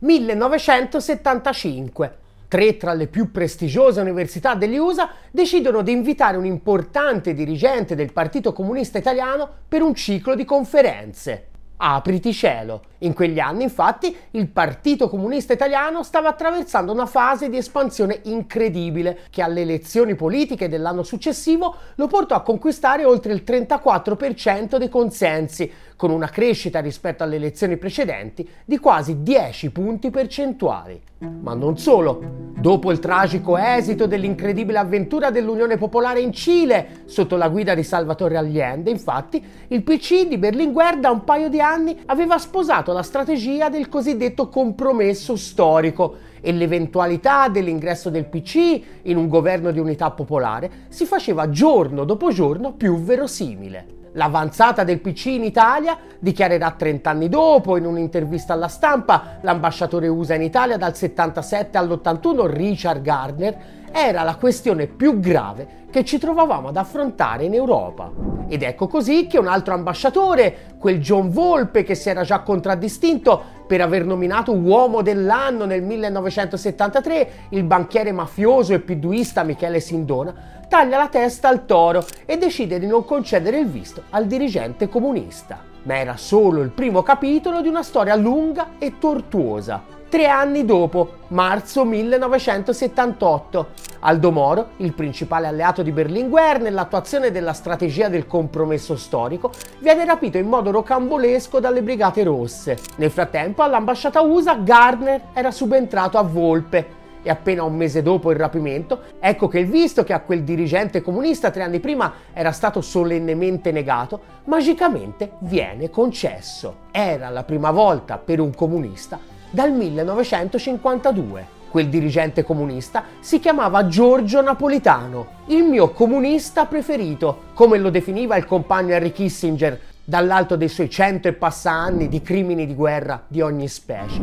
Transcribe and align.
1975. 0.00 2.18
Tre 2.48 2.76
tra 2.76 2.92
le 2.92 3.08
più 3.08 3.32
prestigiose 3.32 4.00
università 4.00 4.54
degli 4.54 4.76
USA 4.76 5.10
decidono 5.30 5.82
di 5.82 5.90
invitare 5.90 6.36
un 6.36 6.44
importante 6.44 7.34
dirigente 7.34 7.96
del 7.96 8.12
Partito 8.12 8.52
Comunista 8.52 8.98
Italiano 8.98 9.48
per 9.66 9.82
un 9.82 9.94
ciclo 9.94 10.36
di 10.36 10.44
conferenze. 10.44 11.48
Apriti 11.78 12.32
cielo. 12.32 12.84
In 13.00 13.12
quegli 13.12 13.38
anni, 13.38 13.64
infatti, 13.64 14.16
il 14.30 14.48
Partito 14.48 15.10
Comunista 15.10 15.52
Italiano 15.52 16.02
stava 16.02 16.30
attraversando 16.30 16.90
una 16.90 17.04
fase 17.04 17.50
di 17.50 17.58
espansione 17.58 18.20
incredibile 18.24 19.18
che 19.28 19.42
alle 19.42 19.60
elezioni 19.60 20.14
politiche 20.14 20.70
dell'anno 20.70 21.02
successivo 21.02 21.76
lo 21.96 22.06
portò 22.06 22.34
a 22.34 22.40
conquistare 22.40 23.04
oltre 23.04 23.34
il 23.34 23.42
34% 23.44 24.76
dei 24.76 24.88
consensi, 24.88 25.70
con 25.96 26.10
una 26.10 26.28
crescita 26.28 26.80
rispetto 26.80 27.22
alle 27.22 27.36
elezioni 27.36 27.76
precedenti 27.76 28.48
di 28.64 28.78
quasi 28.78 29.22
10 29.22 29.70
punti 29.70 30.10
percentuali. 30.10 31.00
Ma 31.18 31.54
non 31.54 31.78
solo. 31.78 32.44
Dopo 32.58 32.92
il 32.92 32.98
tragico 32.98 33.56
esito 33.56 34.06
dell'incredibile 34.06 34.78
avventura 34.78 35.30
dell'Unione 35.30 35.78
Popolare 35.78 36.20
in 36.20 36.32
Cile, 36.32 37.02
sotto 37.06 37.36
la 37.36 37.48
guida 37.48 37.74
di 37.74 37.82
Salvatore 37.82 38.36
Allende, 38.36 38.90
infatti, 38.90 39.42
il 39.68 39.82
PC 39.82 40.26
di 40.26 40.36
Berlinguer 40.36 40.98
da 40.98 41.10
un 41.10 41.24
paio 41.24 41.48
di 41.48 41.60
anni 41.60 41.98
aveva 42.06 42.38
sposato 42.38 42.92
la 42.92 43.02
strategia 43.02 43.70
del 43.70 43.88
cosiddetto 43.88 44.48
compromesso 44.48 45.36
storico 45.36 46.16
e 46.40 46.52
l'eventualità 46.52 47.48
dell'ingresso 47.48 48.10
del 48.10 48.26
PC 48.26 48.80
in 49.02 49.16
un 49.16 49.28
governo 49.28 49.70
di 49.70 49.78
unità 49.78 50.10
popolare 50.10 50.70
si 50.88 51.06
faceva 51.06 51.48
giorno 51.48 52.04
dopo 52.04 52.30
giorno 52.30 52.72
più 52.72 53.00
verosimile. 53.00 54.04
L'avanzata 54.16 54.82
del 54.82 55.00
PC 55.00 55.26
in 55.26 55.44
Italia 55.44 55.98
dichiarerà 56.18 56.70
30 56.70 57.10
anni 57.10 57.28
dopo, 57.28 57.76
in 57.76 57.84
un'intervista 57.84 58.54
alla 58.54 58.68
stampa, 58.68 59.36
l'ambasciatore 59.42 60.08
USA 60.08 60.34
in 60.34 60.42
Italia 60.42 60.78
dal 60.78 60.96
77 60.96 61.76
all'81, 61.76 62.46
Richard 62.46 63.02
Gardner, 63.02 63.56
era 63.92 64.22
la 64.22 64.36
questione 64.36 64.86
più 64.86 65.20
grave 65.20 65.84
che 65.90 66.02
ci 66.02 66.18
trovavamo 66.18 66.68
ad 66.68 66.76
affrontare 66.78 67.44
in 67.44 67.52
Europa. 67.52 68.10
Ed 68.48 68.62
ecco 68.62 68.86
così 68.86 69.26
che 69.26 69.38
un 69.38 69.48
altro 69.48 69.74
ambasciatore, 69.74 70.76
quel 70.78 70.98
John 70.98 71.30
Volpe 71.30 71.82
che 71.82 71.94
si 71.94 72.08
era 72.08 72.22
già 72.22 72.40
contraddistinto 72.40 73.55
per 73.66 73.80
aver 73.80 74.04
nominato 74.04 74.52
uomo 74.52 75.02
dell'anno 75.02 75.64
nel 75.64 75.82
1973 75.82 77.30
il 77.50 77.64
banchiere 77.64 78.12
mafioso 78.12 78.72
e 78.72 78.80
piduista 78.80 79.42
Michele 79.42 79.80
Sindona, 79.80 80.34
taglia 80.68 80.96
la 80.96 81.08
testa 81.08 81.48
al 81.48 81.66
toro 81.66 82.04
e 82.24 82.38
decide 82.38 82.78
di 82.78 82.86
non 82.86 83.04
concedere 83.04 83.58
il 83.58 83.68
visto 83.68 84.04
al 84.10 84.26
dirigente 84.26 84.88
comunista. 84.88 85.62
Ma 85.82 85.98
era 85.98 86.16
solo 86.16 86.62
il 86.62 86.70
primo 86.70 87.02
capitolo 87.02 87.60
di 87.60 87.68
una 87.68 87.82
storia 87.82 88.14
lunga 88.16 88.70
e 88.78 88.98
tortuosa 88.98 89.94
tre 90.08 90.28
anni 90.28 90.64
dopo, 90.64 91.14
marzo 91.28 91.84
1978. 91.84 93.68
Aldo 94.06 94.30
Moro, 94.30 94.68
il 94.76 94.92
principale 94.92 95.48
alleato 95.48 95.82
di 95.82 95.90
Berlinguer 95.90 96.60
nell'attuazione 96.60 97.32
della 97.32 97.52
strategia 97.52 98.08
del 98.08 98.28
compromesso 98.28 98.94
storico, 98.96 99.50
viene 99.80 100.04
rapito 100.04 100.38
in 100.38 100.46
modo 100.46 100.70
rocambolesco 100.70 101.58
dalle 101.58 101.82
Brigate 101.82 102.22
Rosse. 102.22 102.78
Nel 102.98 103.10
frattempo, 103.10 103.62
all'ambasciata 103.62 104.20
USA, 104.20 104.54
Gardner 104.54 105.22
era 105.32 105.50
subentrato 105.50 106.18
a 106.18 106.22
Volpe 106.22 106.94
e 107.20 107.30
appena 107.30 107.64
un 107.64 107.74
mese 107.74 108.00
dopo 108.00 108.30
il 108.30 108.36
rapimento, 108.36 109.00
ecco 109.18 109.48
che 109.48 109.58
il 109.58 109.66
visto 109.66 110.04
che 110.04 110.12
a 110.12 110.20
quel 110.20 110.44
dirigente 110.44 111.02
comunista 111.02 111.50
tre 111.50 111.64
anni 111.64 111.80
prima 111.80 112.12
era 112.32 112.52
stato 112.52 112.80
solennemente 112.80 113.72
negato, 113.72 114.20
magicamente 114.44 115.32
viene 115.40 115.90
concesso. 115.90 116.76
Era 116.92 117.28
la 117.28 117.42
prima 117.42 117.72
volta 117.72 118.18
per 118.18 118.38
un 118.38 118.54
comunista 118.54 119.18
dal 119.50 119.72
1952. 119.72 121.55
Quel 121.70 121.88
dirigente 121.88 122.42
comunista 122.42 123.04
si 123.20 123.38
chiamava 123.38 123.86
Giorgio 123.86 124.40
Napolitano, 124.40 125.26
il 125.46 125.64
mio 125.64 125.90
comunista 125.90 126.64
preferito, 126.64 127.42
come 127.54 127.78
lo 127.78 127.90
definiva 127.90 128.36
il 128.36 128.46
compagno 128.46 128.94
Henry 128.94 129.12
Kissinger, 129.12 129.80
dall'alto 130.04 130.56
dei 130.56 130.68
suoi 130.68 130.88
cento 130.88 131.28
e 131.28 131.32
passa 131.32 131.72
anni 131.72 132.08
di 132.08 132.22
crimini 132.22 132.66
di 132.66 132.74
guerra 132.74 133.22
di 133.26 133.40
ogni 133.40 133.68
specie. 133.68 134.22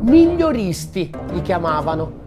Miglioristi 0.00 1.10
li 1.32 1.42
chiamavano 1.42 2.24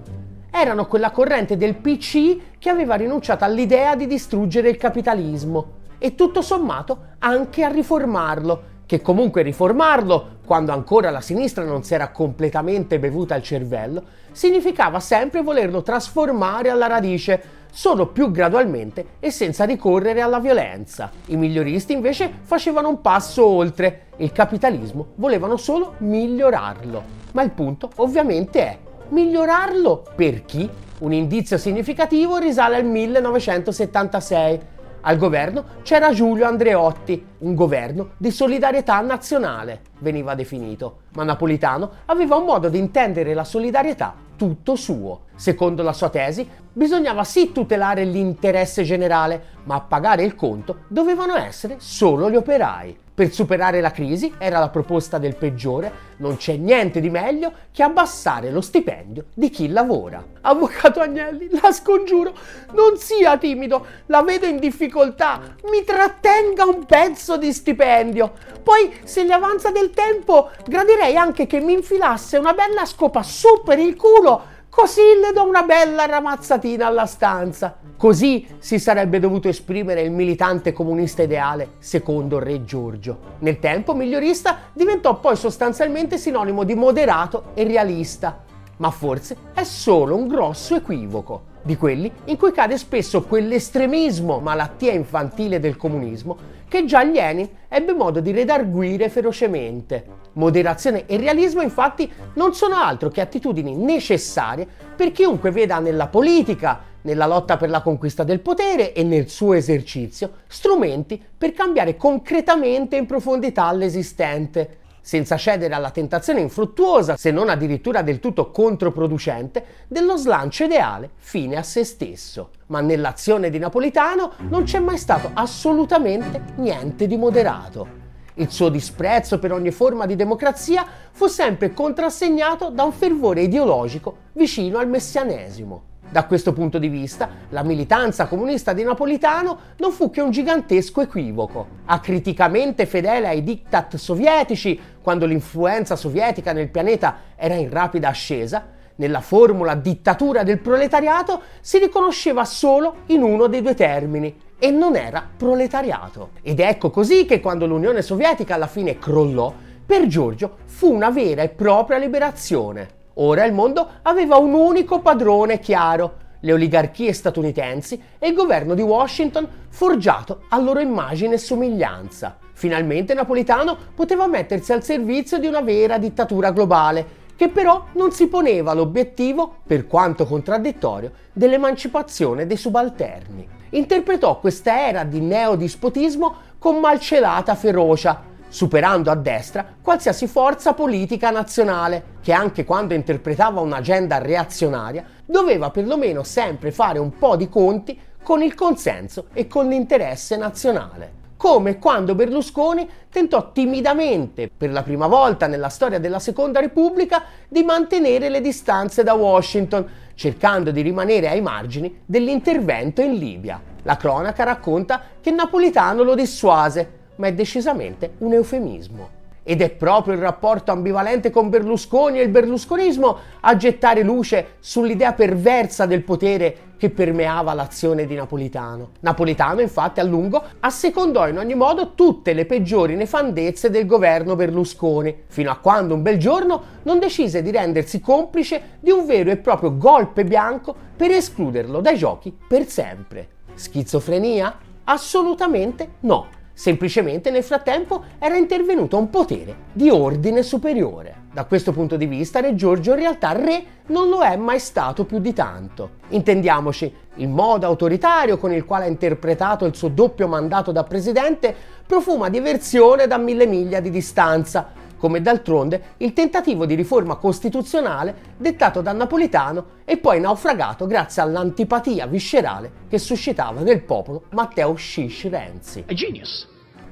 erano 0.51 0.87
quella 0.87 1.11
corrente 1.11 1.55
del 1.57 1.75
PC 1.75 2.57
che 2.59 2.69
aveva 2.69 2.95
rinunciato 2.95 3.45
all'idea 3.45 3.95
di 3.95 4.07
distruggere 4.07 4.69
il 4.69 4.77
capitalismo 4.77 5.77
e 5.99 6.15
tutto 6.15 6.41
sommato 6.41 6.97
anche 7.19 7.63
a 7.63 7.67
riformarlo, 7.67 8.63
che 8.85 9.01
comunque 9.01 9.43
riformarlo, 9.43 10.37
quando 10.45 10.71
ancora 10.71 11.11
la 11.11 11.21
sinistra 11.21 11.63
non 11.63 11.83
si 11.83 11.93
era 11.93 12.09
completamente 12.09 12.97
bevuta 12.97 13.35
il 13.35 13.43
cervello, 13.43 14.03
significava 14.31 14.99
sempre 14.99 15.43
volerlo 15.43 15.83
trasformare 15.83 16.69
alla 16.69 16.87
radice, 16.87 17.57
solo 17.71 18.07
più 18.07 18.31
gradualmente 18.31 19.05
e 19.19 19.29
senza 19.29 19.65
ricorrere 19.65 20.21
alla 20.21 20.39
violenza. 20.39 21.11
I 21.27 21.35
miglioristi 21.35 21.93
invece 21.93 22.31
facevano 22.41 22.89
un 22.89 23.01
passo 23.01 23.45
oltre, 23.45 24.07
il 24.17 24.31
capitalismo 24.31 25.09
volevano 25.15 25.55
solo 25.55 25.93
migliorarlo. 25.99 27.17
Ma 27.33 27.43
il 27.43 27.51
punto 27.51 27.91
ovviamente 27.97 28.59
è 28.61 28.77
Migliorarlo 29.09 30.05
per 30.15 30.45
chi? 30.45 30.69
Un 30.99 31.13
indizio 31.13 31.57
significativo 31.57 32.37
risale 32.37 32.75
al 32.75 32.85
1976. 32.85 34.59
Al 35.01 35.17
governo 35.17 35.63
c'era 35.81 36.11
Giulio 36.11 36.45
Andreotti, 36.45 37.25
un 37.39 37.55
governo 37.55 38.09
di 38.17 38.31
solidarietà 38.31 38.99
nazionale, 38.99 39.81
veniva 39.99 40.35
definito, 40.35 41.03
ma 41.13 41.23
Napolitano 41.23 41.89
aveva 42.05 42.35
un 42.35 42.43
modo 42.43 42.67
di 42.67 42.79
intendere 42.79 43.33
la 43.33 43.45
solidarietà 43.45 44.13
tutto 44.35 44.75
suo. 44.75 45.21
Secondo 45.35 45.83
la 45.83 45.93
sua 45.93 46.09
tesi, 46.09 46.47
bisognava 46.71 47.23
sì 47.23 47.51
tutelare 47.53 48.03
l'interesse 48.03 48.83
generale, 48.83 49.41
ma 49.63 49.75
a 49.75 49.81
pagare 49.81 50.23
il 50.23 50.35
conto 50.35 50.79
dovevano 50.89 51.35
essere 51.35 51.75
solo 51.79 52.29
gli 52.29 52.35
operai. 52.35 52.97
Per 53.19 53.33
superare 53.33 53.81
la 53.81 53.91
crisi, 53.91 54.33
era 54.37 54.59
la 54.59 54.69
proposta 54.69 55.17
del 55.17 55.35
peggiore, 55.35 55.91
non 56.19 56.37
c'è 56.37 56.55
niente 56.55 57.01
di 57.01 57.09
meglio 57.09 57.51
che 57.69 57.83
abbassare 57.83 58.49
lo 58.49 58.61
stipendio 58.61 59.25
di 59.33 59.49
chi 59.49 59.67
lavora. 59.67 60.23
Avvocato 60.39 61.01
Agnelli, 61.01 61.49
la 61.61 61.73
scongiuro, 61.73 62.31
non 62.71 62.95
sia 62.95 63.37
timido, 63.37 63.85
la 64.05 64.21
vedo 64.21 64.45
in 64.45 64.57
difficoltà, 64.57 65.41
mi 65.69 65.83
trattenga 65.83 66.63
un 66.63 66.85
pezzo 66.85 67.35
di 67.35 67.51
stipendio. 67.51 68.31
Poi, 68.63 68.89
se 69.03 69.25
gli 69.25 69.31
avanza 69.31 69.69
del 69.69 69.89
tempo, 69.89 70.51
gradirei 70.65 71.17
anche 71.17 71.45
che 71.45 71.59
mi 71.59 71.73
infilasse 71.73 72.37
una 72.37 72.53
bella 72.53 72.85
scopa 72.85 73.21
su 73.21 73.63
per 73.65 73.79
il 73.79 73.97
culo 73.97 74.57
Così 74.69 75.01
le 75.19 75.33
do 75.33 75.47
una 75.47 75.63
bella 75.63 76.05
ramazzatina 76.05 76.85
alla 76.85 77.07
stanza. 77.07 77.75
Così 77.97 78.47
si 78.59 78.77
sarebbe 78.77 79.19
dovuto 79.19 79.47
esprimere 79.47 80.01
il 80.01 80.11
militante 80.11 80.73
comunista 80.73 81.23
ideale, 81.23 81.71
secondo 81.79 82.37
Re 82.37 82.63
Giorgio. 82.63 83.17
Nel 83.39 83.57
tempo, 83.57 83.95
migliorista 83.95 84.69
diventò 84.71 85.19
poi 85.19 85.35
sostanzialmente 85.35 86.19
sinonimo 86.19 86.63
di 86.63 86.75
moderato 86.75 87.45
e 87.55 87.63
realista. 87.63 88.43
Ma 88.77 88.91
forse 88.91 89.35
è 89.53 89.63
solo 89.63 90.15
un 90.15 90.27
grosso 90.27 90.75
equivoco 90.75 91.48
di 91.61 91.75
quelli 91.77 92.11
in 92.25 92.37
cui 92.37 92.51
cade 92.51 92.77
spesso 92.77 93.23
quell'estremismo, 93.23 94.39
malattia 94.39 94.91
infantile 94.91 95.59
del 95.59 95.77
comunismo, 95.77 96.57
che 96.67 96.85
già 96.85 97.03
Lenin 97.03 97.49
ebbe 97.67 97.93
modo 97.93 98.19
di 98.19 98.31
redarguire 98.31 99.09
ferocemente. 99.09 100.17
Moderazione 100.33 101.05
e 101.07 101.17
realismo 101.17 101.61
infatti 101.61 102.09
non 102.35 102.53
sono 102.53 102.75
altro 102.75 103.09
che 103.09 103.21
attitudini 103.21 103.75
necessarie 103.75 104.67
per 104.95 105.11
chiunque 105.11 105.51
veda 105.51 105.79
nella 105.79 106.07
politica, 106.07 106.81
nella 107.01 107.25
lotta 107.25 107.57
per 107.57 107.69
la 107.69 107.81
conquista 107.81 108.23
del 108.23 108.39
potere 108.39 108.93
e 108.93 109.03
nel 109.03 109.29
suo 109.29 109.53
esercizio 109.53 110.31
strumenti 110.47 111.21
per 111.37 111.53
cambiare 111.53 111.95
concretamente 111.95 112.97
in 112.97 113.05
profondità 113.05 113.71
l'esistente, 113.71 114.77
senza 115.09 115.37
cedere 115.37 115.73
alla 115.73 115.89
tentazione 115.89 116.39
infruttuosa, 116.39 117.17
se 117.17 117.31
non 117.31 117.49
addirittura 117.49 118.03
del 118.03 118.19
tutto 118.19 118.51
controproducente, 118.51 119.65
dello 119.87 120.17
slancio 120.17 120.65
ideale 120.65 121.09
fine 121.15 121.55
a 121.55 121.63
se 121.63 121.83
stesso. 121.83 122.51
Ma 122.67 122.79
nell'azione 122.81 123.49
di 123.49 123.57
Napolitano 123.57 124.33
non 124.49 124.65
c'è 124.65 124.77
mai 124.77 124.99
stato 124.99 125.31
assolutamente 125.33 126.53
niente 126.57 127.07
di 127.07 127.17
moderato. 127.17 127.87
Il 128.35 128.51
suo 128.51 128.69
disprezzo 128.69 129.39
per 129.39 129.51
ogni 129.51 129.71
forma 129.71 130.05
di 130.05 130.15
democrazia 130.15 130.85
fu 131.09 131.25
sempre 131.25 131.73
contrassegnato 131.73 132.69
da 132.69 132.83
un 132.83 132.91
fervore 132.91 133.41
ideologico 133.41 134.15
vicino 134.33 134.77
al 134.77 134.87
messianesimo. 134.87 135.88
Da 136.11 136.25
questo 136.25 136.53
punto 136.53 136.79
di 136.79 136.87
vista, 136.87 137.29
la 137.49 137.61
militanza 137.61 138.25
comunista 138.25 138.73
di 138.73 138.83
Napolitano 138.83 139.57
non 139.77 139.91
fu 139.91 140.09
che 140.09 140.21
un 140.21 140.31
gigantesco 140.31 141.01
equivoco. 141.01 141.67
Acriticamente 141.85 142.87
fedele 142.87 143.27
ai 143.27 143.43
diktat 143.43 143.95
sovietici, 143.95 144.79
quando 145.01 145.27
l'influenza 145.27 145.95
sovietica 145.95 146.51
nel 146.51 146.69
pianeta 146.69 147.17
era 147.35 147.53
in 147.53 147.69
rapida 147.69 148.07
ascesa, 148.09 148.69
nella 148.95 149.21
formula 149.21 149.75
dittatura 149.75 150.41
del 150.41 150.57
proletariato 150.57 151.43
si 151.61 151.77
riconosceva 151.77 152.43
solo 152.43 153.03
in 153.07 153.21
uno 153.21 153.45
dei 153.45 153.61
due 153.61 153.75
termini, 153.75 154.47
e 154.57 154.71
non 154.71 154.95
era 154.95 155.23
proletariato. 155.37 156.31
Ed 156.41 156.59
ecco 156.59 156.89
così 156.89 157.25
che 157.25 157.39
quando 157.39 157.67
l'Unione 157.67 158.01
Sovietica 158.01 158.55
alla 158.55 158.67
fine 158.67 158.97
crollò, 158.97 159.53
per 159.85 160.07
Giorgio 160.07 160.57
fu 160.65 160.91
una 160.91 161.11
vera 161.11 161.43
e 161.43 161.49
propria 161.49 161.99
liberazione. 161.99 162.97
Ora 163.21 163.43
il 163.43 163.51
mondo 163.51 163.85
aveva 164.03 164.37
un 164.37 164.53
unico 164.53 164.99
padrone 164.99 165.59
chiaro, 165.59 166.27
le 166.39 166.53
oligarchie 166.53 167.11
statunitensi 167.11 168.01
e 168.17 168.29
il 168.29 168.33
governo 168.33 168.75
di 168.75 168.81
Washington 168.81 169.45
forgiato 169.67 170.43
a 170.47 170.57
loro 170.57 170.79
immagine 170.79 171.33
e 171.33 171.37
somiglianza. 171.37 172.37
Finalmente 172.53 173.13
Napolitano 173.13 173.77
poteva 173.93 174.25
mettersi 174.25 174.71
al 174.71 174.83
servizio 174.83 175.37
di 175.37 175.47
una 175.47 175.59
vera 175.59 175.97
dittatura 175.97 176.51
globale, 176.51 177.17
che 177.35 177.49
però 177.49 177.87
non 177.93 178.11
si 178.13 178.27
poneva 178.27 178.73
l'obiettivo, 178.73 179.55
per 179.67 179.85
quanto 179.85 180.25
contraddittorio, 180.25 181.11
dell'emancipazione 181.33 182.47
dei 182.47 182.57
subalterni. 182.57 183.45
Interpretò 183.71 184.39
questa 184.39 184.87
era 184.87 185.03
di 185.03 185.19
neodispotismo 185.19 186.35
con 186.57 186.79
malcelata 186.79 187.55
ferocia, 187.55 188.23
superando 188.49 189.09
a 189.09 189.15
destra 189.15 189.65
qualsiasi 189.81 190.27
forza 190.27 190.73
politica 190.73 191.29
nazionale, 191.29 192.17
che 192.21 192.33
anche 192.33 192.65
quando 192.65 192.93
interpretava 192.93 193.61
un'agenda 193.61 194.17
reazionaria 194.17 195.05
doveva 195.25 195.69
perlomeno 195.69 196.23
sempre 196.23 196.71
fare 196.71 196.99
un 196.99 197.17
po' 197.17 197.35
di 197.35 197.47
conti 197.47 197.97
con 198.21 198.41
il 198.41 198.55
consenso 198.55 199.27
e 199.33 199.47
con 199.47 199.67
l'interesse 199.69 200.35
nazionale 200.35 201.19
come 201.39 201.79
quando 201.79 202.15
Berlusconi 202.15 202.85
tentò 203.09 203.53
timidamente, 203.53 204.51
per 204.55 204.73
la 204.73 204.83
prima 204.83 205.07
volta 205.07 205.47
nella 205.47 205.69
storia 205.69 205.97
della 205.97 206.19
Seconda 206.19 206.59
Repubblica, 206.59 207.23
di 207.47 207.63
mantenere 207.63 208.27
le 208.27 208.41
distanze 208.41 209.03
da 209.03 209.13
Washington, 209.13 209.87
cercando 210.15 210.71
di 210.71 210.81
rimanere 210.81 211.29
ai 211.29 211.39
margini 211.39 212.01
dell'intervento 212.05 213.01
in 213.01 213.13
Libia. 213.13 213.61
La 213.83 213.95
cronaca 213.95 214.43
racconta 214.43 215.01
che 215.21 215.31
Napolitano 215.31 216.03
lo 216.03 216.13
dissuase, 216.13 216.98
ma 217.19 217.27
è 217.27 217.33
decisamente 217.33 218.13
un 218.19 218.33
eufemismo. 218.33 219.17
Ed 219.43 219.61
è 219.61 219.69
proprio 219.69 220.13
il 220.13 220.19
rapporto 220.19 220.71
ambivalente 220.71 221.31
con 221.31 221.49
Berlusconi 221.49 222.19
e 222.19 222.23
il 222.23 222.29
berlusconismo 222.29 223.17
a 223.39 223.55
gettare 223.55 224.03
luce 224.03 224.55
sull'idea 224.59 225.13
perversa 225.13 225.85
del 225.85 226.03
potere 226.03 226.67
che 226.77 226.89
permeava 226.89 227.53
l'azione 227.53 228.05
di 228.05 228.15
Napolitano. 228.15 228.91
Napolitano, 228.99 229.61
infatti, 229.61 229.99
a 229.99 230.03
lungo 230.03 230.41
assecondò 230.59 231.27
in 231.27 231.39
ogni 231.39 231.55
modo 231.55 231.93
tutte 231.93 232.33
le 232.33 232.45
peggiori 232.45 232.95
nefandezze 232.95 233.69
del 233.69 233.85
governo 233.85 234.35
Berlusconi, 234.35 235.23
fino 235.27 235.51
a 235.51 235.57
quando 235.57 235.95
un 235.95 236.03
bel 236.03 236.17
giorno 236.17 236.61
non 236.83 236.99
decise 236.99 237.41
di 237.41 237.51
rendersi 237.51 237.99
complice 237.99 238.77
di 238.79 238.91
un 238.91 239.05
vero 239.05 239.31
e 239.31 239.37
proprio 239.37 239.75
golpe 239.75 240.25
bianco 240.25 240.75
per 240.95 241.11
escluderlo 241.11 241.81
dai 241.81 241.97
giochi 241.97 242.37
per 242.47 242.67
sempre. 242.67 243.27
Schizofrenia? 243.55 244.57
Assolutamente 244.83 245.89
no 246.01 246.37
Semplicemente 246.59 247.31
nel 247.31 247.45
frattempo 247.45 248.03
era 248.19 248.35
intervenuto 248.35 248.97
un 248.97 249.09
potere 249.09 249.55
di 249.71 249.89
ordine 249.89 250.43
superiore. 250.43 251.27
Da 251.31 251.45
questo 251.45 251.71
punto 251.71 251.95
di 251.95 252.05
vista 252.05 252.41
Re 252.41 252.53
Giorgio 252.53 252.91
in 252.91 252.97
realtà 252.97 253.31
re 253.31 253.63
non 253.85 254.09
lo 254.09 254.23
è 254.23 254.35
mai 254.35 254.59
stato 254.59 255.05
più 255.05 255.19
di 255.19 255.31
tanto. 255.31 255.91
Intendiamoci, 256.09 256.93
il 257.15 257.29
modo 257.29 257.65
autoritario 257.65 258.37
con 258.37 258.51
il 258.51 258.65
quale 258.65 258.83
ha 258.83 258.87
interpretato 258.89 259.63
il 259.63 259.73
suo 259.73 259.87
doppio 259.87 260.27
mandato 260.27 260.73
da 260.73 260.83
presidente 260.83 261.55
profuma 261.87 262.27
di 262.27 262.41
versione 262.41 263.07
da 263.07 263.17
mille 263.17 263.45
miglia 263.45 263.79
di 263.79 263.89
distanza, 263.89 264.73
come 264.99 265.21
d'altronde 265.21 265.95
il 265.97 266.13
tentativo 266.13 266.67
di 266.67 266.75
riforma 266.75 267.15
costituzionale 267.15 268.13
dettato 268.37 268.81
da 268.81 268.91
Napolitano 268.91 269.65
e 269.85 269.97
poi 269.97 270.19
naufragato 270.19 270.85
grazie 270.85 271.23
all'antipatia 271.23 272.05
viscerale 272.05 272.71
che 272.87 272.99
suscitava 272.99 273.61
nel 273.61 273.81
popolo 273.81 274.25
Matteo 274.31 274.75
Shish 274.75 275.29
Renzi. 275.29 275.85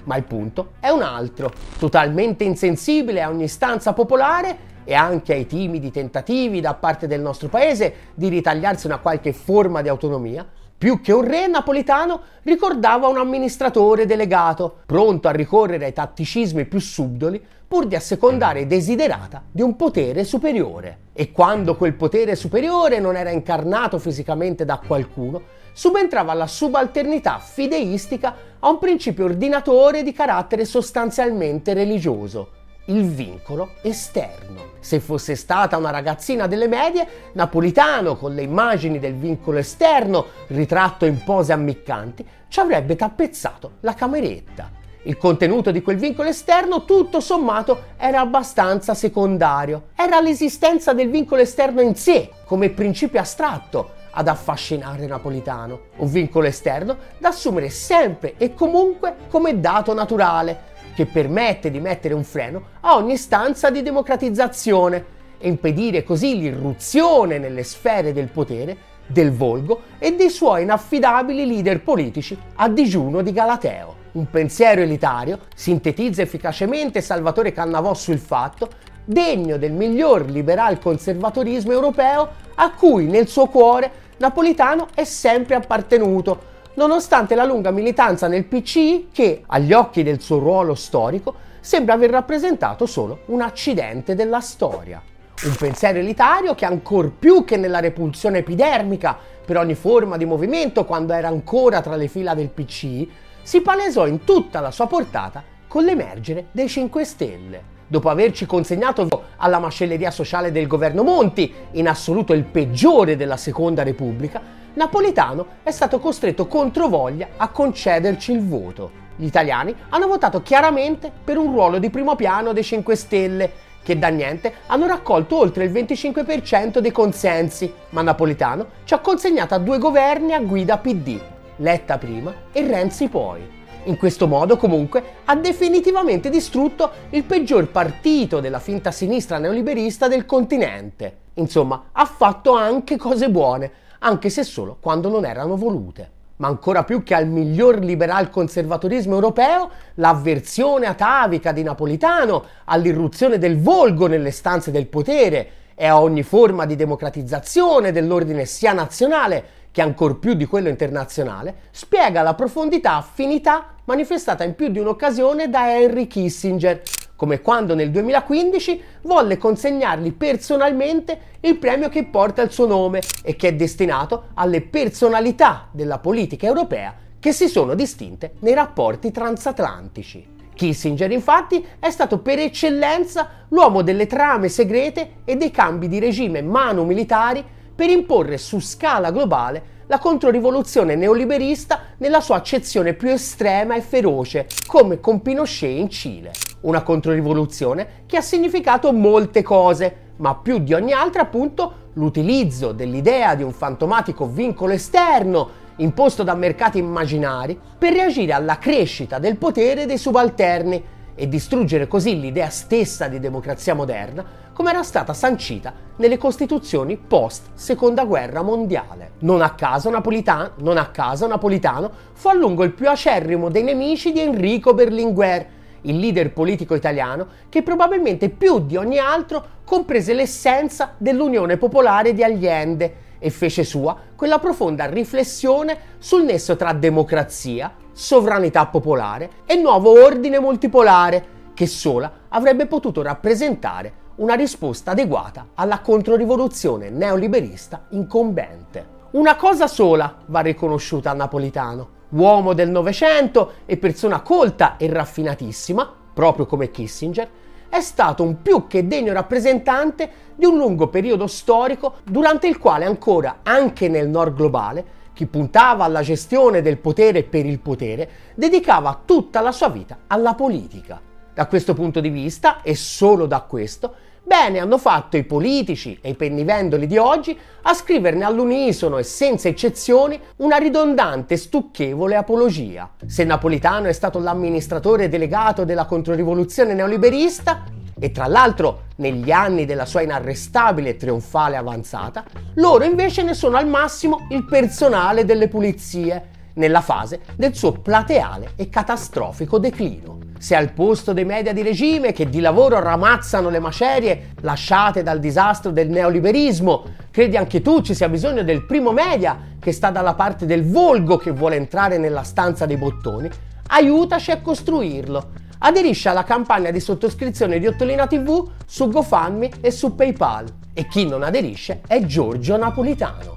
Ma 0.05 0.15
il 0.15 0.23
punto 0.23 0.71
è 0.79 0.89
un 0.89 1.01
altro, 1.01 1.51
totalmente 1.77 2.45
insensibile 2.45 3.21
a 3.21 3.29
ogni 3.29 3.43
istanza 3.43 3.91
popolare 3.91 4.75
e 4.85 4.93
anche 4.93 5.33
ai 5.33 5.45
timidi 5.45 5.91
tentativi 5.91 6.61
da 6.61 6.73
parte 6.73 7.07
del 7.07 7.19
nostro 7.19 7.49
paese 7.49 7.93
di 8.13 8.29
ritagliarsi 8.29 8.87
una 8.87 8.99
qualche 8.99 9.33
forma 9.33 9.81
di 9.81 9.89
autonomia, 9.89 10.47
più 10.77 11.01
che 11.01 11.11
un 11.11 11.25
re 11.25 11.47
napolitano 11.47 12.21
ricordava 12.43 13.07
un 13.07 13.17
amministratore 13.17 14.05
delegato, 14.05 14.81
pronto 14.85 15.27
a 15.27 15.31
ricorrere 15.31 15.85
ai 15.85 15.93
tatticismi 15.93 16.65
più 16.65 16.79
subdoli 16.79 17.43
pur 17.67 17.87
di 17.87 17.95
assecondare 17.95 18.67
desiderata 18.67 19.43
di 19.51 19.61
un 19.61 19.75
potere 19.75 20.23
superiore. 20.23 20.99
E 21.13 21.31
quando 21.31 21.75
quel 21.75 21.95
potere 21.95 22.35
superiore 22.35 22.99
non 22.99 23.15
era 23.15 23.31
incarnato 23.31 23.97
fisicamente 23.97 24.65
da 24.65 24.79
qualcuno, 24.85 25.41
subentrava 25.73 26.33
la 26.33 26.47
subalternità 26.47 27.39
fideistica 27.39 28.35
a 28.59 28.69
un 28.69 28.77
principio 28.77 29.25
ordinatore 29.25 30.03
di 30.03 30.13
carattere 30.13 30.63
sostanzialmente 30.63 31.73
religioso, 31.73 32.51
il 32.87 33.09
vincolo 33.09 33.71
esterno. 33.81 34.75
Se 34.79 34.99
fosse 34.99 35.35
stata 35.35 35.77
una 35.77 35.89
ragazzina 35.89 36.47
delle 36.47 36.67
medie, 36.67 37.07
Napolitano, 37.33 38.15
con 38.15 38.33
le 38.33 38.43
immagini 38.43 38.99
del 38.99 39.15
vincolo 39.15 39.57
esterno 39.57 40.25
ritratto 40.47 41.05
in 41.05 41.23
pose 41.23 41.53
ammiccanti, 41.53 42.25
ci 42.47 42.59
avrebbe 42.59 42.95
tappezzato 42.95 43.73
la 43.81 43.93
cameretta. 43.93 44.71
Il 45.03 45.17
contenuto 45.17 45.71
di 45.71 45.81
quel 45.81 45.97
vincolo 45.97 46.27
esterno, 46.27 46.83
tutto 46.83 47.21
sommato, 47.21 47.93
era 47.97 48.19
abbastanza 48.19 48.93
secondario. 48.93 49.87
Era 49.95 50.19
l'esistenza 50.19 50.93
del 50.93 51.09
vincolo 51.09 51.41
esterno 51.41 51.81
in 51.81 51.95
sé, 51.95 52.29
come 52.45 52.69
principio 52.69 53.19
astratto, 53.19 53.91
ad 54.11 54.27
affascinare 54.27 55.05
Napolitano. 55.05 55.79
Un 55.97 56.09
vincolo 56.09 56.47
esterno 56.47 56.97
da 57.19 57.29
assumere 57.29 57.69
sempre 57.69 58.33
e 58.37 58.53
comunque 58.53 59.15
come 59.29 59.59
dato 59.59 59.93
naturale, 59.93 60.75
che 60.97 61.05
permette 61.05 61.69
di 61.69 61.79
mettere 61.79 62.15
un 62.15 62.23
freno 62.23 62.69
a 62.79 62.95
ogni 62.95 63.13
istanza 63.13 63.69
di 63.69 63.83
democratizzazione 63.83 65.05
e 65.37 65.47
impedire 65.47 66.03
così 66.03 66.39
l'irruzione 66.39 67.37
nelle 67.37 67.61
sfere 67.61 68.13
del 68.13 68.29
potere 68.29 68.95
del 69.05 69.31
Volgo 69.31 69.81
e 69.99 70.15
dei 70.15 70.31
suoi 70.31 70.63
inaffidabili 70.63 71.45
leader 71.45 71.83
politici 71.83 72.35
a 72.55 72.67
digiuno 72.67 73.21
di 73.21 73.31
Galateo. 73.31 73.95
Un 74.13 74.27
pensiero 74.31 74.81
elitario 74.81 75.41
sintetizza 75.53 76.23
efficacemente 76.23 77.01
Salvatore 77.01 77.51
Cannavò 77.51 77.93
sul 77.93 78.17
fatto 78.17 78.67
degno 79.05 79.57
del 79.57 79.73
miglior 79.73 80.27
liberal 80.27 80.79
conservatorismo 80.79 81.73
europeo 81.73 82.27
a 82.55 82.71
cui 82.71 83.05
nel 83.05 83.27
suo 83.27 83.45
cuore 83.45 84.05
Napolitano 84.17 84.87
è 84.95 85.03
sempre 85.03 85.53
appartenuto, 85.53 86.55
nonostante 86.77 87.35
la 87.35 87.43
lunga 87.43 87.71
militanza 87.71 88.27
nel 88.27 88.45
PCI 88.45 89.09
che, 89.11 89.43
agli 89.47 89.73
occhi 89.73 90.03
del 90.03 90.21
suo 90.21 90.39
ruolo 90.39 90.75
storico, 90.75 91.45
sembra 91.59 91.95
aver 91.95 92.11
rappresentato 92.11 92.85
solo 92.85 93.19
un 93.25 93.41
accidente 93.41 94.15
della 94.15 94.39
storia. 94.39 95.01
Un 95.43 95.55
pensiero 95.55 95.99
elitario 95.99 96.55
che 96.55 96.65
ancor 96.65 97.11
più 97.11 97.43
che 97.43 97.57
nella 97.57 97.79
repulsione 97.79 98.39
epidermica 98.39 99.17
per 99.45 99.57
ogni 99.57 99.75
forma 99.75 100.17
di 100.17 100.25
movimento 100.25 100.85
quando 100.85 101.13
era 101.13 101.27
ancora 101.27 101.81
tra 101.81 101.95
le 101.95 102.07
fila 102.07 102.33
del 102.33 102.49
PC, 102.49 103.07
si 103.41 103.61
palesò 103.61 104.07
in 104.07 104.23
tutta 104.23 104.59
la 104.59 104.71
sua 104.71 104.87
portata 104.87 105.43
con 105.67 105.83
l'emergere 105.83 106.47
dei 106.51 106.67
5 106.67 107.03
Stelle. 107.03 107.75
Dopo 107.87 108.09
averci 108.09 108.45
consegnato 108.45 109.07
alla 109.37 109.59
macelleria 109.59 110.11
sociale 110.11 110.51
del 110.51 110.67
governo 110.67 111.03
Monti, 111.03 111.53
in 111.71 111.87
assoluto 111.87 112.33
il 112.33 112.43
peggiore 112.43 113.15
della 113.15 113.37
Seconda 113.37 113.83
Repubblica, 113.83 114.65
Napolitano 114.77 115.47
è 115.63 115.71
stato 115.71 115.97
costretto 115.97 116.45
controvoglia 116.45 117.29
a 117.37 117.49
concederci 117.49 118.31
il 118.31 118.47
voto. 118.47 118.91
Gli 119.15 119.25
italiani 119.25 119.75
hanno 119.89 120.05
votato 120.05 120.43
chiaramente 120.43 121.11
per 121.23 121.39
un 121.39 121.51
ruolo 121.51 121.79
di 121.79 121.89
primo 121.89 122.15
piano 122.15 122.53
dei 122.53 122.63
5 122.63 122.95
Stelle 122.95 123.51
che 123.81 123.97
da 123.97 124.09
niente 124.09 124.53
hanno 124.67 124.85
raccolto 124.85 125.35
oltre 125.35 125.63
il 125.63 125.71
25% 125.71 126.77
dei 126.77 126.91
consensi, 126.91 127.73
ma 127.89 128.03
Napolitano 128.03 128.67
ci 128.83 128.93
ha 128.93 128.99
consegnato 128.99 129.55
a 129.55 129.57
due 129.57 129.79
governi 129.79 130.33
a 130.33 130.41
guida 130.41 130.77
PD, 130.77 131.19
Letta 131.55 131.97
prima 131.97 132.31
e 132.51 132.61
Renzi 132.61 133.07
poi. 133.07 133.55
In 133.85 133.97
questo 133.97 134.27
modo, 134.27 134.57
comunque, 134.57 135.01
ha 135.25 135.35
definitivamente 135.35 136.29
distrutto 136.29 136.91
il 137.11 137.23
peggior 137.23 137.67
partito 137.69 138.39
della 138.41 138.59
finta 138.59 138.91
sinistra 138.91 139.39
neoliberista 139.39 140.07
del 140.07 140.27
continente. 140.27 141.21
Insomma, 141.35 141.85
ha 141.93 142.05
fatto 142.05 142.53
anche 142.53 142.97
cose 142.97 143.29
buone, 143.31 143.71
anche 143.99 144.29
se 144.29 144.43
solo 144.43 144.77
quando 144.79 145.09
non 145.09 145.25
erano 145.25 145.55
volute. 145.55 146.11
Ma 146.37 146.47
ancora 146.47 146.83
più 146.83 147.01
che 147.01 147.15
al 147.15 147.27
miglior 147.27 147.79
liberal 147.79 148.29
conservatorismo 148.29 149.15
europeo, 149.15 149.69
l'avversione 149.95 150.85
atavica 150.85 151.51
di 151.51 151.63
Napolitano 151.63 152.43
all'irruzione 152.65 153.39
del 153.39 153.59
volgo 153.59 154.05
nelle 154.07 154.31
stanze 154.31 154.69
del 154.69 154.85
potere 154.85 155.49
e 155.73 155.85
a 155.87 155.99
ogni 155.99 156.23
forma 156.23 156.65
di 156.65 156.75
democratizzazione 156.75 157.91
dell'ordine 157.91 158.45
sia 158.45 158.73
nazionale 158.73 159.55
che 159.71 159.83
ancor 159.83 160.17
più 160.17 160.33
di 160.33 160.45
quello 160.45 160.69
internazionale, 160.69 161.55
spiega 161.69 162.23
la 162.23 162.33
profondità 162.33 162.95
affinità 162.95 163.75
manifestata 163.83 164.43
in 164.43 164.55
più 164.55 164.69
di 164.69 164.79
un'occasione 164.79 165.49
da 165.49 165.71
Henry 165.71 166.07
Kissinger, 166.07 166.81
come 167.17 167.41
quando 167.41 167.75
nel 167.75 167.91
2015 167.91 168.81
volle 169.01 169.37
consegnargli 169.37 170.13
personalmente 170.13 171.19
il 171.41 171.57
premio 171.57 171.89
che 171.89 172.05
porta 172.05 172.41
il 172.41 172.51
suo 172.51 172.67
nome 172.67 173.01
e 173.23 173.35
che 173.35 173.49
è 173.49 173.53
destinato 173.53 174.27
alle 174.35 174.61
personalità 174.61 175.67
della 175.71 175.97
politica 175.97 176.45
europea 176.45 176.95
che 177.19 177.33
si 177.33 177.49
sono 177.49 177.73
distinte 177.73 178.35
nei 178.39 178.53
rapporti 178.53 179.11
transatlantici. 179.11 180.35
Kissinger 180.53 181.11
infatti 181.11 181.63
è 181.79 181.89
stato 181.89 182.19
per 182.19 182.39
eccellenza 182.39 183.45
l'uomo 183.49 183.81
delle 183.81 184.07
trame 184.07 184.47
segrete 184.47 185.17
e 185.25 185.35
dei 185.35 185.51
cambi 185.51 185.87
di 185.87 185.99
regime 185.99 186.41
mano-militari 186.41 187.43
per 187.75 187.89
imporre 187.89 188.37
su 188.37 188.59
scala 188.59 189.11
globale 189.11 189.75
la 189.87 189.99
controrivoluzione 189.99 190.95
neoliberista 190.95 191.93
nella 191.97 192.21
sua 192.21 192.37
accezione 192.37 192.93
più 192.93 193.09
estrema 193.09 193.75
e 193.75 193.81
feroce, 193.81 194.47
come 194.65 194.99
con 194.99 195.21
Pinochet 195.21 195.77
in 195.77 195.89
Cile. 195.89 196.46
Una 196.67 196.83
controrivoluzione 196.83 197.87
che 198.07 198.17
ha 198.17 198.21
significato 198.21 198.91
molte 198.91 199.41
cose, 199.41 199.95
ma 200.17 200.35
più 200.35 200.57
di 200.57 200.73
ogni 200.73 200.91
altra 200.91 201.21
appunto 201.21 201.91
l'utilizzo 201.93 202.73
dell'idea 202.73 203.35
di 203.35 203.43
un 203.43 203.53
fantomatico 203.53 204.27
vincolo 204.27 204.73
esterno 204.73 205.49
imposto 205.77 206.23
da 206.23 206.35
mercati 206.35 206.77
immaginari 206.77 207.57
per 207.77 207.93
reagire 207.93 208.33
alla 208.33 208.57
crescita 208.57 209.17
del 209.17 209.37
potere 209.37 209.85
dei 209.85 209.97
subalterni 209.97 210.83
e 211.15 211.29
distruggere 211.29 211.87
così 211.87 212.19
l'idea 212.19 212.49
stessa 212.49 213.07
di 213.07 213.21
democrazia 213.21 213.73
moderna 213.73 214.25
come 214.51 214.71
era 214.71 214.83
stata 214.83 215.13
sancita 215.13 215.71
nelle 215.95 216.17
costituzioni 216.17 216.97
post 216.97 217.51
seconda 217.53 218.03
guerra 218.03 218.41
mondiale. 218.41 219.11
Non 219.19 219.41
a 219.41 219.51
caso 219.51 219.89
Napolitano, 219.89 220.51
non 220.57 220.75
a 220.75 220.87
caso 220.87 221.27
Napolitano 221.27 221.89
fu 222.11 222.27
a 222.27 222.33
lungo 222.33 222.65
il 222.65 222.73
più 222.73 222.89
acerrimo 222.89 223.49
dei 223.49 223.63
nemici 223.63 224.11
di 224.11 224.19
Enrico 224.19 224.73
Berlinguer, 224.73 225.55
il 225.81 225.97
leader 225.97 226.31
politico 226.31 226.75
italiano 226.75 227.27
che 227.49 227.63
probabilmente 227.63 228.29
più 228.29 228.59
di 228.59 228.75
ogni 228.75 228.97
altro 228.97 229.55
comprese 229.63 230.13
l'essenza 230.13 230.93
dell'Unione 230.97 231.57
Popolare 231.57 232.13
di 232.13 232.23
Allende 232.23 233.05
e 233.19 233.29
fece 233.29 233.63
sua 233.63 233.95
quella 234.15 234.39
profonda 234.39 234.85
riflessione 234.85 235.77
sul 235.97 236.23
nesso 236.23 236.55
tra 236.55 236.73
democrazia, 236.73 237.73
sovranità 237.91 238.67
popolare 238.67 239.29
e 239.45 239.55
nuovo 239.55 240.03
ordine 240.03 240.39
multipolare 240.39 241.35
che 241.53 241.65
sola 241.65 242.11
avrebbe 242.29 242.67
potuto 242.67 243.01
rappresentare 243.01 244.05
una 244.17 244.35
risposta 244.35 244.91
adeguata 244.91 245.47
alla 245.55 245.79
controrivoluzione 245.79 246.89
neoliberista 246.89 247.85
incombente. 247.89 248.95
Una 249.11 249.35
cosa 249.35 249.67
sola 249.67 250.17
va 250.25 250.39
riconosciuta 250.41 251.11
a 251.11 251.13
Napolitano. 251.13 251.95
Uomo 252.09 252.53
del 252.53 252.69
Novecento 252.69 253.53
e 253.65 253.77
persona 253.77 254.21
colta 254.21 254.77
e 254.77 254.87
raffinatissima, 254.87 255.93
proprio 256.13 256.45
come 256.45 256.71
Kissinger, 256.71 257.29
è 257.69 257.81
stato 257.81 258.23
un 258.23 258.41
più 258.41 258.65
che 258.67 258.87
degno 258.87 259.11
rappresentante 259.11 260.09
di 260.35 260.45
un 260.45 260.55
lungo 260.55 260.87
periodo 260.87 261.27
storico 261.27 261.95
durante 262.03 262.47
il 262.47 262.57
quale 262.57 262.85
ancora, 262.85 263.39
anche 263.43 263.89
nel 263.89 264.07
nord 264.07 264.35
globale, 264.35 264.85
chi 265.11 265.25
puntava 265.25 265.83
alla 265.83 266.01
gestione 266.01 266.61
del 266.61 266.77
potere 266.77 267.23
per 267.23 267.45
il 267.45 267.59
potere 267.59 268.09
dedicava 268.35 269.01
tutta 269.03 269.41
la 269.41 269.51
sua 269.51 269.69
vita 269.69 269.97
alla 270.07 270.33
politica. 270.33 271.01
Da 271.33 271.47
questo 271.47 271.73
punto 271.73 271.99
di 271.99 272.09
vista, 272.09 272.61
e 272.61 272.73
solo 272.75 273.25
da 273.25 273.41
questo, 273.41 273.93
Bene 274.27 274.59
hanno 274.59 274.77
fatto 274.77 275.15
i 275.15 275.23
politici 275.23 275.99
e 276.01 276.09
i 276.09 276.13
pennivendoli 276.13 276.85
di 276.85 276.97
oggi 276.97 277.39
a 277.61 277.73
scriverne 277.73 278.25
all'unisono 278.25 278.97
e 278.97 279.03
senza 279.03 279.47
eccezioni 279.47 280.19
una 280.37 280.57
ridondante 280.57 281.35
e 281.35 281.37
stucchevole 281.37 282.13
apologia. 282.17 282.89
Se 283.05 283.23
Napolitano 283.23 283.87
è 283.87 283.93
stato 283.93 284.19
l'amministratore 284.19 285.07
delegato 285.07 285.63
della 285.63 285.85
controrivoluzione 285.85 286.73
neoliberista, 286.73 287.63
e 287.97 288.11
tra 288.11 288.27
l'altro 288.27 288.81
negli 288.97 289.31
anni 289.31 289.63
della 289.65 289.85
sua 289.85 290.01
inarrestabile 290.01 290.89
e 290.89 290.97
trionfale 290.97 291.55
avanzata, 291.55 292.25
loro 292.55 292.83
invece 292.83 293.23
ne 293.23 293.33
sono 293.33 293.55
al 293.55 293.67
massimo 293.69 294.27
il 294.31 294.43
personale 294.43 295.23
delle 295.23 295.47
pulizie, 295.47 296.35
nella 296.57 296.81
fase 296.81 297.21
del 297.35 297.55
suo 297.55 297.71
plateale 297.71 298.51
e 298.55 298.69
catastrofico 298.69 299.57
declino. 299.57 300.17
Se 300.39 300.55
al 300.55 300.71
posto 300.71 301.13
dei 301.13 301.25
media 301.25 301.51
di 301.51 301.63
regime 301.63 302.11
che 302.11 302.29
di 302.29 302.39
lavoro 302.39 302.79
ramazzano 302.79 303.49
le 303.49 303.59
macerie 303.59 304.33
lasciate 304.41 305.01
dal 305.01 305.19
disastro 305.19 305.71
del 305.71 305.89
neoliberismo, 305.89 306.83
credi 307.09 307.37
anche 307.37 307.61
tu 307.61 307.81
ci 307.81 307.95
sia 307.95 308.07
bisogno 308.07 308.43
del 308.43 308.65
primo 308.65 308.91
media 308.91 309.55
che 309.59 309.71
sta 309.71 309.89
dalla 309.89 310.13
parte 310.13 310.45
del 310.45 310.69
volgo 310.69 311.17
che 311.17 311.31
vuole 311.31 311.55
entrare 311.55 311.97
nella 311.97 312.21
stanza 312.21 312.67
dei 312.67 312.77
bottoni, 312.77 313.29
aiutaci 313.69 314.29
a 314.29 314.39
costruirlo. 314.39 315.45
Aderisci 315.59 316.07
alla 316.07 316.23
campagna 316.23 316.69
di 316.69 316.79
sottoscrizione 316.79 317.57
di 317.57 317.65
Ottolina 317.65 318.05
TV 318.05 318.47
su 318.63 318.89
GoFundMe 318.89 319.49
e 319.59 319.71
su 319.71 319.95
PayPal. 319.95 320.45
E 320.71 320.87
chi 320.87 321.07
non 321.07 321.23
aderisce 321.23 321.81
è 321.87 322.05
Giorgio 322.05 322.57
Napolitano. 322.57 323.36